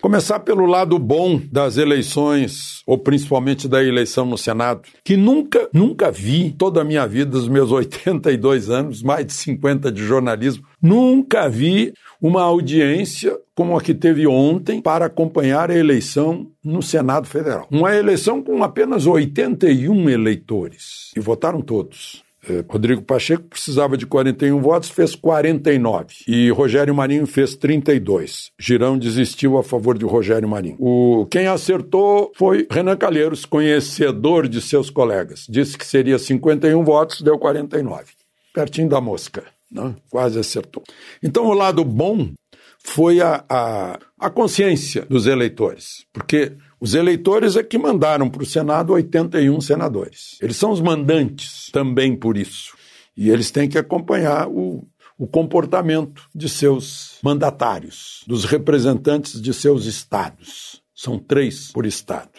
[0.00, 6.10] Começar pelo lado bom das eleições, ou principalmente da eleição no Senado, que nunca, nunca
[6.10, 11.48] vi, toda a minha vida, os meus 82 anos, mais de 50 de jornalismo, nunca
[11.48, 17.66] vi uma audiência como a que teve ontem para acompanhar a eleição no Senado Federal.
[17.70, 22.22] Uma eleição com apenas 81 eleitores, e votaram todos.
[22.48, 26.06] É, Rodrigo Pacheco precisava de 41 votos, fez 49.
[26.26, 28.50] E Rogério Marinho fez 32.
[28.58, 30.76] Girão desistiu a favor de Rogério Marinho.
[30.78, 35.46] O, quem acertou foi Renan Calheiros, conhecedor de seus colegas.
[35.48, 38.04] Disse que seria 51 votos, deu 49.
[38.54, 39.44] Pertinho da mosca.
[39.70, 39.94] Né?
[40.10, 40.82] Quase acertou.
[41.22, 42.30] Então, o lado bom
[42.82, 46.06] foi a, a, a consciência dos eleitores.
[46.12, 50.38] Porque os eleitores é que mandaram para o Senado 81 senadores.
[50.40, 52.76] Eles são os mandantes também por isso.
[53.16, 54.86] E eles têm que acompanhar o,
[55.18, 60.80] o comportamento de seus mandatários, dos representantes de seus estados.
[60.94, 62.30] São três por estado.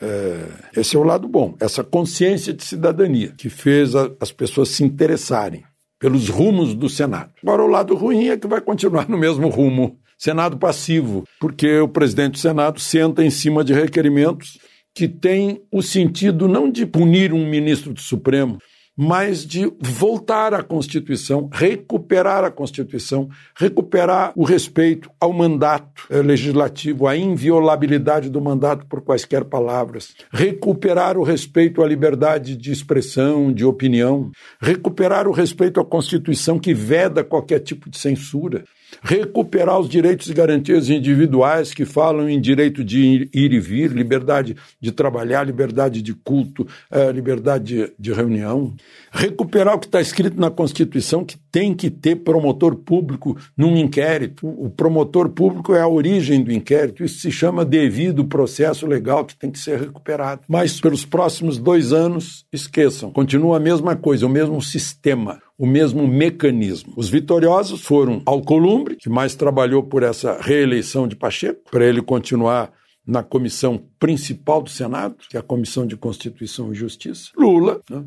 [0.00, 4.68] É, esse é o lado bom, essa consciência de cidadania que fez a, as pessoas
[4.68, 5.64] se interessarem
[5.98, 7.32] pelos rumos do Senado.
[7.42, 11.88] Agora, o lado ruim é que vai continuar no mesmo rumo Senado passivo, porque o
[11.88, 14.58] presidente do Senado senta em cima de requerimentos
[14.94, 18.58] que têm o sentido não de punir um ministro do Supremo,
[18.96, 27.06] mas de voltar à Constituição, recuperar a Constituição, recuperar o respeito ao mandato eh, legislativo,
[27.06, 33.66] à inviolabilidade do mandato por quaisquer palavras, recuperar o respeito à liberdade de expressão, de
[33.66, 34.30] opinião,
[34.62, 38.64] recuperar o respeito à Constituição que veda qualquer tipo de censura,
[39.02, 44.56] recuperar os direitos e garantias individuais que falam em direito de ir e vir, liberdade
[44.80, 48.74] de trabalhar, liberdade de culto, eh, liberdade de, de reunião,
[49.10, 54.46] recuperar o que está escrito na Constituição que tem que ter promotor público num inquérito.
[54.46, 59.36] O promotor público é a origem do inquérito, isso se chama devido processo legal que
[59.36, 60.42] tem que ser recuperado.
[60.48, 66.06] Mas pelos próximos dois anos, esqueçam, continua a mesma coisa, o mesmo sistema o mesmo
[66.06, 66.92] mecanismo.
[66.96, 72.72] Os vitoriosos foram Alcolumbre, que mais trabalhou por essa reeleição de Pacheco, para ele continuar
[73.06, 77.30] na comissão principal do Senado, que é a Comissão de Constituição e Justiça.
[77.36, 78.04] Lula, né,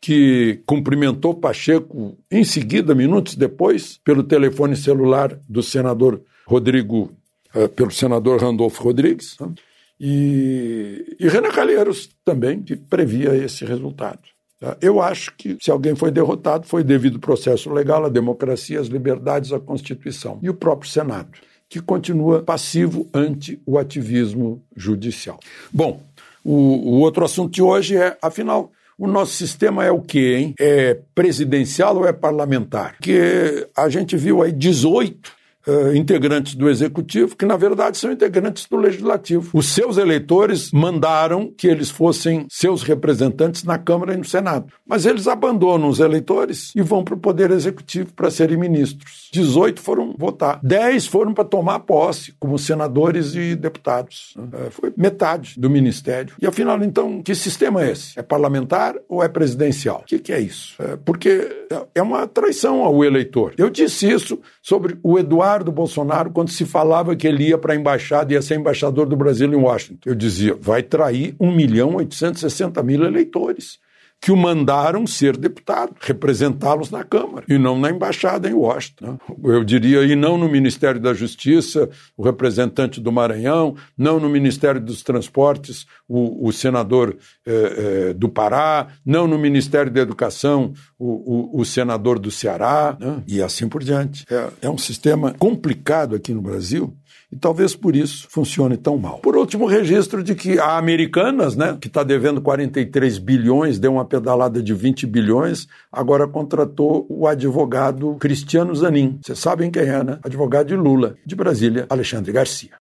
[0.00, 7.12] que cumprimentou Pacheco em seguida, minutos depois, pelo telefone celular do senador Rodrigo,
[7.54, 9.36] uh, pelo senador Randolfo Rodrigues.
[9.38, 9.52] Né,
[10.00, 14.22] e, e Renan Calheiros também, que previa esse resultado.
[14.60, 14.76] Tá?
[14.80, 18.88] Eu acho que se alguém foi derrotado, foi devido ao processo legal, à democracia, às
[18.88, 20.38] liberdades, à Constituição.
[20.42, 21.30] E o próprio Senado,
[21.68, 25.40] que continua passivo ante o ativismo judicial.
[25.72, 26.02] Bom,
[26.44, 30.54] o, o outro assunto de hoje é, afinal, o nosso sistema é o quê, hein?
[30.60, 32.96] É presidencial ou é parlamentar?
[32.96, 38.66] Porque a gente viu aí 18 uh, integrantes do executivo, que na verdade são integrantes
[38.66, 39.50] do legislativo.
[39.52, 44.72] Os seus eleitores mandaram que eles fossem seus representantes na Câmara e no Senado.
[44.86, 49.28] Mas eles abandonam os eleitores e vão para o Poder Executivo para serem ministros.
[49.32, 50.60] 18 foram votar.
[50.62, 54.34] 10 foram para tomar posse como senadores e deputados.
[54.36, 56.34] Uh, foi metade do ministério.
[56.40, 58.18] E afinal, então, que sistema é esse?
[58.18, 60.00] É parlamentar ou é presidencial?
[60.02, 60.74] O que, que é isso?
[60.82, 61.48] Uh, porque
[61.94, 63.54] é uma traição ao eleitor.
[63.56, 67.74] Eu disse isso sobre o Eduardo do Bolsonaro quando se falava que ele ia para
[67.74, 70.08] a embaixada, ia ser embaixador do Brasil em Washington.
[70.08, 73.78] Eu dizia, vai trair 1 milhão 860 mil eleitores
[74.20, 79.12] que o mandaram ser deputado, representá-los na Câmara, e não na embaixada em Washington.
[79.12, 79.18] Né?
[79.44, 84.80] Eu diria, e não no Ministério da Justiça, o representante do Maranhão, não no Ministério
[84.80, 87.16] dos Transportes, o, o senador
[87.46, 92.96] eh, eh, do Pará, não no Ministério da Educação, o, o, o senador do Ceará,
[93.00, 93.22] né?
[93.26, 94.26] e assim por diante.
[94.30, 96.94] É, é um sistema complicado aqui no Brasil
[97.32, 99.18] e talvez por isso funcione tão mal.
[99.18, 104.04] Por último, registro de que a Americanas, né, que está devendo 43 bilhões, deu uma
[104.04, 109.18] pedalada de 20 bilhões, agora contratou o advogado Cristiano Zanin.
[109.22, 110.18] Vocês sabem quem é, né?
[110.22, 112.70] Advogado de Lula, de Brasília, Alexandre Garcia.